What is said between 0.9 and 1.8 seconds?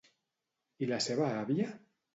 la seva àvia?